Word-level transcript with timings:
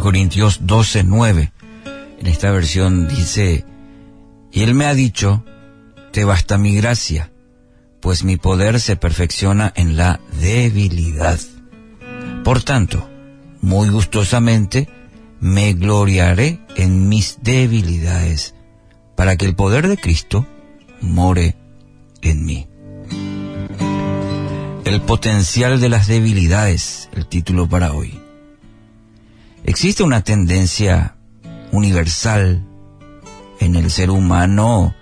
Corintios 0.00 0.60
12, 0.66 1.04
9. 1.04 1.52
En 2.20 2.26
esta 2.26 2.50
versión 2.50 3.06
dice, 3.06 3.64
y 4.50 4.62
Él 4.62 4.74
me 4.74 4.86
ha 4.86 4.94
dicho, 4.94 5.44
te 6.10 6.24
basta 6.24 6.58
mi 6.58 6.74
gracia, 6.74 7.30
pues 8.00 8.24
mi 8.24 8.36
poder 8.36 8.80
se 8.80 8.96
perfecciona 8.96 9.72
en 9.76 9.96
la 9.96 10.20
debilidad. 10.40 11.38
Por 12.44 12.62
tanto, 12.62 13.08
muy 13.60 13.90
gustosamente, 13.90 14.88
me 15.38 15.74
gloriaré 15.74 16.60
en 16.76 17.08
mis 17.08 17.38
debilidades, 17.42 18.54
para 19.16 19.36
que 19.36 19.44
el 19.44 19.54
poder 19.54 19.86
de 19.88 19.98
Cristo 19.98 20.46
more 21.00 21.56
en 22.22 22.44
mí. 22.44 22.68
El 24.84 25.00
potencial 25.02 25.80
de 25.80 25.88
las 25.88 26.06
debilidades, 26.06 27.08
el 27.14 27.26
título 27.26 27.68
para 27.68 27.92
hoy. 27.92 28.19
Existe 29.70 30.02
una 30.02 30.24
tendencia 30.24 31.14
universal 31.70 32.66
en 33.60 33.76
el 33.76 33.92
ser 33.92 34.10
humano 34.10 34.96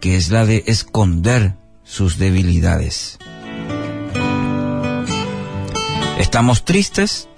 que 0.00 0.16
es 0.16 0.30
la 0.30 0.44
de 0.44 0.64
esconder 0.66 1.54
sus 1.84 2.18
debilidades. 2.18 3.20
Estamos 6.18 6.64
tristes, 6.64 7.28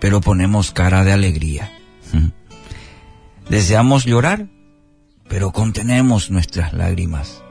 pero 0.00 0.20
ponemos 0.20 0.72
cara 0.72 1.04
de 1.04 1.12
alegría. 1.12 1.70
Deseamos 3.48 4.04
llorar, 4.04 4.48
pero 5.28 5.52
contenemos 5.52 6.32
nuestras 6.32 6.72
lágrimas. 6.72 7.44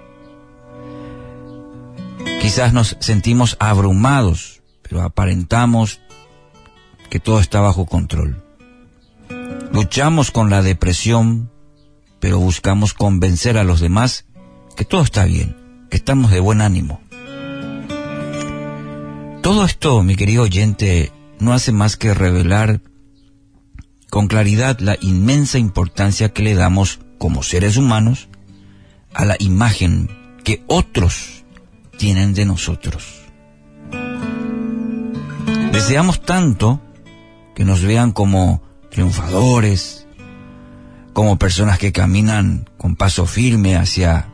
Quizás 2.41 2.73
nos 2.73 2.97
sentimos 2.99 3.55
abrumados, 3.61 4.61
pero 4.81 5.03
aparentamos 5.03 6.01
que 7.11 7.19
todo 7.19 7.41
está 7.41 7.59
bajo 7.59 7.85
control. 7.85 8.41
Luchamos 9.73 10.31
con 10.31 10.49
la 10.49 10.61
depresión, 10.61 11.51
pero 12.21 12.39
buscamos 12.39 12.93
convencer 12.93 13.57
a 13.57 13.65
los 13.65 13.81
demás 13.81 14.25
que 14.77 14.85
todo 14.85 15.03
está 15.03 15.25
bien, 15.25 15.57
que 15.89 15.97
estamos 15.97 16.31
de 16.31 16.39
buen 16.39 16.61
ánimo. 16.61 17.01
Todo 19.41 19.65
esto, 19.65 20.01
mi 20.03 20.15
querido 20.15 20.43
oyente, 20.43 21.11
no 21.37 21.51
hace 21.51 21.73
más 21.73 21.97
que 21.97 22.13
revelar 22.13 22.79
con 24.09 24.27
claridad 24.27 24.79
la 24.79 24.97
inmensa 25.01 25.59
importancia 25.59 26.29
que 26.29 26.43
le 26.43 26.55
damos 26.55 27.01
como 27.17 27.43
seres 27.43 27.75
humanos 27.75 28.29
a 29.13 29.25
la 29.25 29.35
imagen 29.37 30.09
que 30.45 30.63
otros 30.67 31.43
tienen 31.97 32.33
de 32.33 32.45
nosotros. 32.45 33.03
Deseamos 35.73 36.21
tanto 36.21 36.79
que 37.55 37.65
nos 37.65 37.81
vean 37.81 38.11
como 38.11 38.61
triunfadores, 38.89 40.07
como 41.13 41.37
personas 41.37 41.77
que 41.77 41.91
caminan 41.91 42.69
con 42.77 42.95
paso 42.95 43.25
firme 43.25 43.75
hacia 43.75 44.27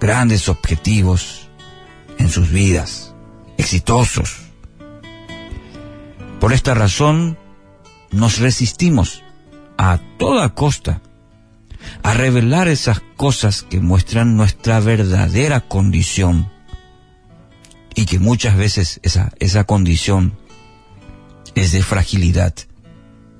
grandes 0.00 0.48
objetivos 0.48 1.48
en 2.18 2.28
sus 2.28 2.50
vidas, 2.50 3.14
exitosos. 3.56 4.38
Por 6.40 6.52
esta 6.52 6.74
razón, 6.74 7.38
nos 8.10 8.38
resistimos 8.38 9.22
a 9.78 9.98
toda 10.18 10.54
costa 10.54 11.00
a 12.02 12.14
revelar 12.14 12.68
esas 12.68 13.00
cosas 13.16 13.62
que 13.62 13.80
muestran 13.80 14.36
nuestra 14.36 14.80
verdadera 14.80 15.60
condición 15.60 16.50
y 17.94 18.06
que 18.06 18.18
muchas 18.18 18.56
veces 18.56 19.00
esa, 19.02 19.32
esa 19.38 19.64
condición 19.64 20.36
es 21.56 21.72
de 21.72 21.82
fragilidad, 21.82 22.54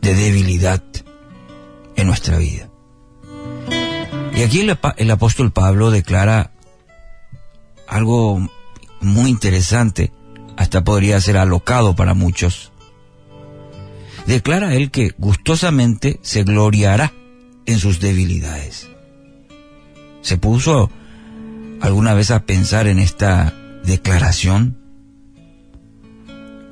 de 0.01 0.15
debilidad 0.15 0.83
en 1.95 2.07
nuestra 2.07 2.39
vida. 2.39 2.69
Y 4.35 4.43
aquí 4.43 4.61
el, 4.61 4.77
el 4.97 5.11
apóstol 5.11 5.53
Pablo 5.53 5.91
declara 5.91 6.51
algo 7.87 8.51
muy 9.01 9.31
interesante, 9.31 10.13
hasta 10.57 10.83
podría 10.83 11.21
ser 11.21 11.37
alocado 11.37 11.95
para 11.95 12.15
muchos. 12.15 12.73
Declara 14.27 14.75
él 14.75 14.91
que 14.91 15.15
gustosamente 15.19 16.19
se 16.23 16.43
gloriará 16.43 17.13
en 17.67 17.79
sus 17.79 18.01
debilidades. 18.01 18.89
¿Se 20.23 20.39
puso 20.39 20.91
alguna 21.81 22.15
vez 22.15 22.31
a 22.31 22.45
pensar 22.45 22.89
en 22.89 22.99
esta 22.99 23.55
declaración? 23.85 24.86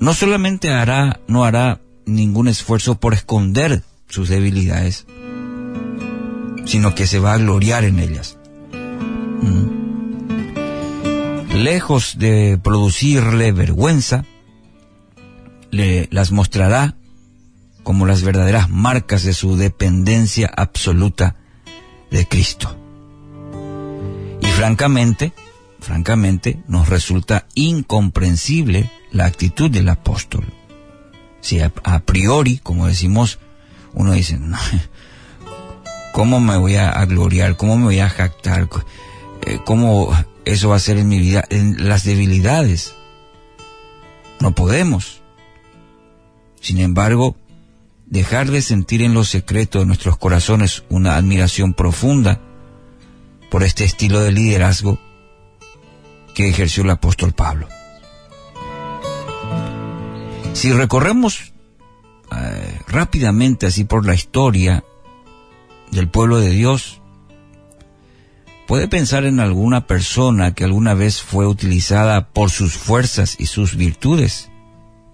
No 0.05 0.13
solamente 0.13 0.71
hará, 0.71 1.19
no 1.29 1.45
hará 1.47 1.81
ningún 2.05 2.47
esfuerzo 2.47 2.97
por 2.97 3.15
esconder 3.15 3.83
sus 4.07 4.29
debilidades, 4.29 5.07
sino 6.67 6.95
que 6.95 7.07
se 7.07 7.19
va 7.19 7.33
a 7.33 7.39
gloriar 7.39 7.85
en 7.85 7.99
ellas. 7.99 8.37
¿Mm? 9.41 9.65
Lejos 11.55 12.19
de 12.19 12.61
producirle 12.63 13.53
vergüenza, 13.53 14.27
le 15.71 16.07
las 16.11 16.33
mostrará 16.33 16.99
como 17.83 18.05
las 18.05 18.21
verdaderas 18.21 18.69
marcas 18.69 19.23
de 19.25 19.33
su 19.33 19.57
dependencia 19.57 20.53
absoluta 20.55 21.37
de 22.11 22.29
Cristo. 22.29 22.77
Y 24.43 24.47
francamente, 24.49 25.33
francamente, 25.81 26.63
nos 26.69 26.91
resulta 26.91 27.47
incomprensible 27.55 28.91
la 29.15 29.27
actitud 29.27 29.71
del 29.71 29.89
apóstol. 29.89 30.53
Si 31.41 31.61
a, 31.61 31.71
priori, 32.01 32.59
como 32.59 32.87
decimos, 32.87 33.39
uno 33.95 34.13
dice, 34.13 34.39
¿cómo 36.13 36.41
me 36.41 36.59
voy 36.59 36.77
a, 36.77 36.91
a, 36.91 37.07
gloriar? 37.07 37.57
¿Cómo 37.57 37.79
me 37.79 37.85
voy 37.85 38.01
a 38.01 38.11
jactar? 38.11 38.69
Eh, 39.43 39.61
¿Cómo 39.65 40.11
eso 40.45 40.69
va 40.69 40.77
a 40.77 40.81
ser 40.81 40.99
en 40.99 41.09
mi 41.09 41.21
vida? 41.21 41.45
En 41.49 41.89
las 41.89 42.05
debilidades. 42.05 42.95
No 44.41 44.53
podemos. 44.53 45.23
Sin 46.61 46.79
embargo, 46.79 47.37
dejar 48.07 48.51
de 48.51 48.63
sentir 48.63 49.01
en 49.03 49.15
lo 49.15 49.23
secreto 49.23 49.79
de 49.79 49.87
nuestros 49.87 50.17
corazones 50.17 50.83
una 50.89 51.17
admiración 51.17 51.73
profunda 51.73 52.41
por 53.51 53.63
este 53.63 53.85
estilo 53.85 54.21
de 54.21 54.33
liderazgo 54.33 54.99
que 56.35 56.49
ejerció 56.49 56.83
el 56.83 56.91
apóstol 56.91 57.33
Pablo. 57.33 57.69
Si 60.55 60.73
recorremos 60.73 61.53
eh, 62.35 62.81
rápidamente 62.87 63.67
así 63.67 63.85
por 63.85 64.07
la 64.07 64.15
historia 64.15 64.85
del 65.91 66.09
pueblo 66.09 66.41
de 66.41 66.51
Dios, 66.51 67.03
puede 68.67 68.89
pensar 68.89 69.25
en 69.25 69.41
alguna 69.41 69.87
persona 69.87 70.55
que 70.55 70.65
alguna 70.65 70.95
vez 70.95 71.21
fue 71.21 71.47
utilizada 71.47 72.29
por 72.29 72.51
sus 72.51 72.75
fuerzas 72.75 73.37
y 73.39 73.47
sus 73.47 73.77
virtudes. 73.77 74.49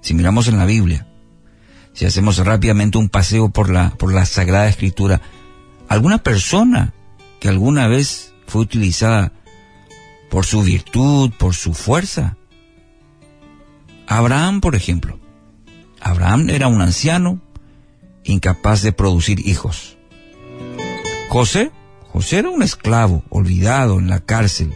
Si 0.03 0.15
miramos 0.15 0.47
en 0.47 0.59
la 0.59 0.67
Biblia, 0.67 1.09
si 1.95 2.05
hacemos 2.05 2.37
rápidamente 2.39 2.99
un 2.99 3.09
paseo 3.09 3.49
por 3.49 3.71
la, 3.71 3.91
por 3.91 4.13
la 4.13 4.27
Sagrada 4.27 4.69
Escritura, 4.69 5.23
alguna 5.89 6.23
persona 6.23 6.93
que 7.41 7.49
alguna 7.49 7.89
vez 7.89 8.35
fue 8.47 8.61
utilizada 8.61 9.33
por 10.31 10.45
su 10.45 10.63
virtud, 10.63 11.33
por 11.39 11.55
su 11.55 11.73
fuerza. 11.73 12.37
Abraham, 14.07 14.61
por 14.61 14.77
ejemplo. 14.77 15.19
Abraham 16.01 16.51
era 16.51 16.69
un 16.69 16.81
anciano 16.81 17.41
incapaz 18.25 18.83
de 18.83 18.93
producir 18.93 19.47
hijos. 19.47 19.97
José, 21.29 21.71
José 22.13 22.39
era 22.39 22.51
un 22.51 22.63
esclavo 22.63 23.23
olvidado 23.29 23.99
en 23.99 24.09
la 24.09 24.21
cárcel. 24.21 24.75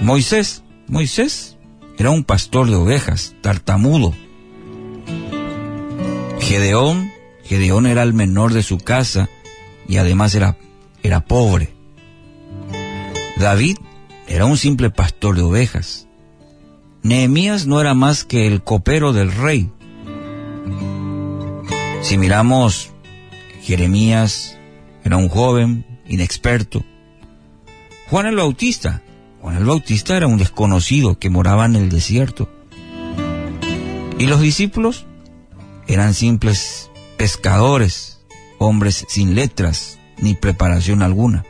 Moisés, 0.00 0.62
Moisés 0.88 1.56
era 1.98 2.10
un 2.10 2.24
pastor 2.24 2.68
de 2.68 2.76
ovejas, 2.76 3.34
tartamudo. 3.40 4.14
Gedeón, 6.40 7.10
Gedeón 7.44 7.86
era 7.86 8.02
el 8.02 8.12
menor 8.12 8.52
de 8.52 8.62
su 8.62 8.78
casa 8.78 9.28
y 9.88 9.96
además 9.96 10.34
era, 10.34 10.56
era 11.02 11.24
pobre. 11.24 11.72
David 13.36 13.76
era 14.26 14.46
un 14.46 14.56
simple 14.56 14.90
pastor 14.90 15.36
de 15.36 15.42
ovejas. 15.42 16.08
Nehemías 17.02 17.66
no 17.66 17.80
era 17.80 17.94
más 17.94 18.24
que 18.24 18.46
el 18.46 18.62
copero 18.62 19.12
del 19.12 19.32
rey. 19.32 19.70
Si 22.02 22.16
miramos, 22.16 22.90
Jeremías 23.62 24.58
era 25.04 25.16
un 25.16 25.28
joven, 25.28 25.84
inexperto. 26.06 26.84
Juan 28.08 28.26
el 28.26 28.36
Bautista, 28.36 29.02
Juan 29.40 29.56
el 29.56 29.64
Bautista 29.64 30.16
era 30.16 30.28
un 30.28 30.38
desconocido 30.38 31.18
que 31.18 31.30
moraba 31.30 31.64
en 31.64 31.74
el 31.74 31.88
desierto. 31.88 32.48
Y 34.18 34.26
los 34.26 34.40
discípulos 34.40 35.06
eran 35.88 36.14
simples 36.14 36.90
pescadores, 37.16 38.20
hombres 38.58 39.04
sin 39.08 39.34
letras 39.34 39.98
ni 40.18 40.34
preparación 40.34 41.02
alguna. 41.02 41.44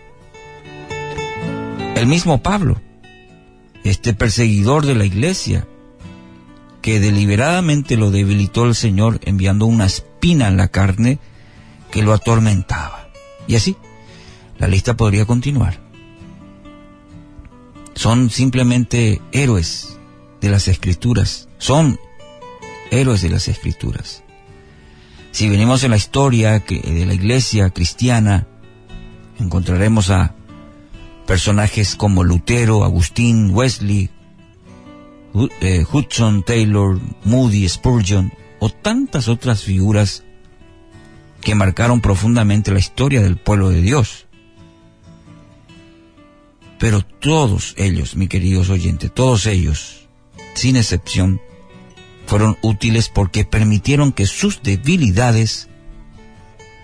El 1.95 2.07
mismo 2.07 2.43
Pablo, 2.43 2.81
este 3.85 4.15
perseguidor 4.15 4.87
de 4.87 4.95
la 4.95 5.05
iglesia, 5.05 5.67
que 6.81 7.01
deliberadamente 7.01 7.97
lo 7.97 8.11
debilitó 8.11 8.65
el 8.65 8.75
Señor 8.75 9.21
enviando 9.25 9.67
una, 9.67 9.87
espina 9.87 10.49
en 10.49 10.57
la 10.57 10.69
carne 10.69 11.19
que 11.91 12.03
lo 12.03 12.13
atormentaba. 12.13 13.09
Y 13.47 13.57
así, 13.57 13.77
la 14.59 14.69
lista 14.69 14.97
podría 14.97 15.25
continuar. 15.25 15.81
Son 17.95 18.31
simplemente 18.31 19.21
héroes 19.33 19.99
de 20.41 20.49
las 20.49 20.69
escrituras. 20.69 21.49
Son 21.59 21.99
héroes 22.91 23.23
de 23.23 23.31
las 23.31 23.49
escrituras. 23.49 24.23
Si 25.31 25.49
venimos 25.49 25.83
en 25.83 25.91
la 25.93 25.97
historia 25.97 26.59
de 26.61 27.07
la 27.07 27.15
iglesia 27.15 27.71
cristiana, 27.71 28.47
encontraremos 29.39 30.11
a 30.11 30.35
personajes 31.27 31.97
como 31.97 32.25
Lutero, 32.25 32.85
Agustín, 32.85 33.51
Wesley, 33.51 34.11
eh, 35.61 35.85
Hudson, 35.91 36.43
Taylor, 36.43 36.99
Moody, 37.25 37.69
Spurgeon 37.69 38.33
o 38.59 38.69
tantas 38.69 39.29
otras 39.29 39.63
figuras 39.63 40.25
que 41.41 41.55
marcaron 41.55 42.01
profundamente 42.01 42.71
la 42.71 42.79
historia 42.79 43.23
del 43.23 43.37
pueblo 43.37 43.71
de 43.71 43.81
Dios. 43.81 44.27
Pero 46.79 47.03
todos 47.03 47.75
ellos, 47.77 48.17
mi 48.17 48.29
queridos 48.29 48.69
oyentes, 48.69 49.13
todos 49.13 49.47
ellos, 49.47 50.09
sin 50.55 50.77
excepción, 50.77 51.41
fueron 52.27 52.59
útiles 52.63 53.09
porque 53.09 53.45
permitieron 53.45 54.13
que 54.13 54.27
sus 54.27 54.63
debilidades 54.63 55.69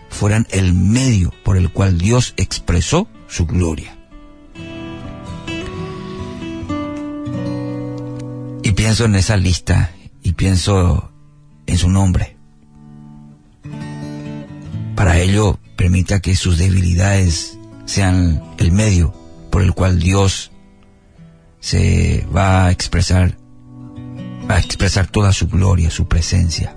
fueran 0.09 0.47
el 0.51 0.73
medio 0.73 1.33
por 1.45 1.57
el 1.57 1.71
cual 1.71 1.99
Dios 1.99 2.35
expresó 2.37 3.09
su 3.29 3.47
gloria. 3.47 3.98
Pienso 8.89 9.05
en 9.05 9.17
esa 9.17 9.37
lista 9.37 9.91
y 10.23 10.33
pienso 10.33 11.13
en 11.67 11.77
su 11.77 11.91
nombre. 11.91 12.39
Para 14.95 15.19
ello, 15.19 15.59
permita 15.77 16.21
que 16.21 16.35
sus 16.35 16.57
debilidades 16.57 17.59
sean 17.85 18.43
el 18.57 18.73
medio 18.73 19.13
por 19.51 19.61
el 19.61 19.75
cual 19.75 19.99
Dios 19.99 20.53
se 21.61 22.27
va 22.35 22.65
a 22.65 22.71
expresar, 22.71 23.37
va 24.51 24.55
a 24.55 24.61
expresar 24.61 25.07
toda 25.07 25.35
su 25.35 25.49
gloria, 25.49 25.91
su 25.91 26.09
presencia. 26.09 26.75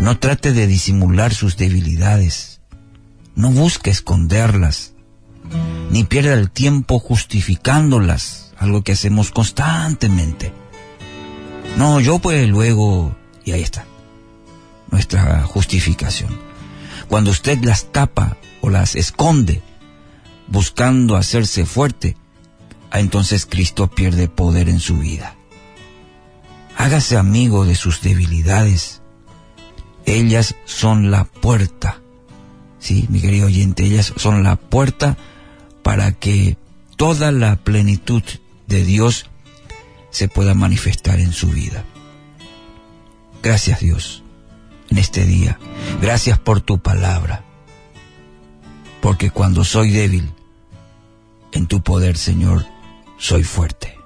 No 0.00 0.20
trate 0.20 0.52
de 0.52 0.68
disimular 0.68 1.34
sus 1.34 1.56
debilidades. 1.56 2.60
No 3.34 3.50
busque 3.50 3.90
esconderlas. 3.90 4.92
Ni 5.90 6.04
pierda 6.04 6.34
el 6.34 6.48
tiempo 6.48 7.00
justificándolas, 7.00 8.54
algo 8.56 8.84
que 8.84 8.92
hacemos 8.92 9.32
constantemente. 9.32 10.52
No, 11.78 12.00
yo 12.00 12.18
pues 12.18 12.48
luego, 12.48 13.14
y 13.44 13.52
ahí 13.52 13.62
está, 13.62 13.86
nuestra 14.90 15.44
justificación. 15.44 16.36
Cuando 17.06 17.30
usted 17.30 17.62
las 17.62 17.92
tapa 17.92 18.36
o 18.60 18.68
las 18.68 18.96
esconde, 18.96 19.62
buscando 20.48 21.14
hacerse 21.14 21.66
fuerte, 21.66 22.16
ah, 22.90 22.98
entonces 22.98 23.46
Cristo 23.46 23.86
pierde 23.86 24.26
poder 24.26 24.68
en 24.68 24.80
su 24.80 24.96
vida. 24.96 25.36
Hágase 26.76 27.16
amigo 27.16 27.64
de 27.64 27.76
sus 27.76 28.02
debilidades. 28.02 29.00
Ellas 30.04 30.56
son 30.64 31.12
la 31.12 31.26
puerta. 31.26 32.00
Sí, 32.80 33.06
mi 33.08 33.20
querido 33.20 33.46
oyente, 33.46 33.84
ellas 33.84 34.12
son 34.16 34.42
la 34.42 34.56
puerta 34.56 35.16
para 35.84 36.10
que 36.10 36.56
toda 36.96 37.30
la 37.30 37.54
plenitud 37.54 38.24
de 38.66 38.82
Dios 38.82 39.30
se 40.10 40.28
pueda 40.28 40.54
manifestar 40.54 41.20
en 41.20 41.32
su 41.32 41.48
vida. 41.48 41.84
Gracias 43.42 43.80
Dios 43.80 44.22
en 44.90 44.98
este 44.98 45.24
día. 45.24 45.58
Gracias 46.00 46.38
por 46.38 46.60
tu 46.60 46.78
palabra. 46.78 47.44
Porque 49.00 49.30
cuando 49.30 49.64
soy 49.64 49.90
débil, 49.90 50.32
en 51.52 51.66
tu 51.66 51.82
poder, 51.82 52.16
Señor, 52.16 52.66
soy 53.18 53.44
fuerte. 53.44 53.97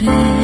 Poder 0.00 0.40